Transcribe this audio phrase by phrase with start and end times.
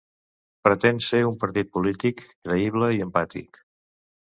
[0.67, 3.65] Pretén ser un partit polític creïble i empàtic.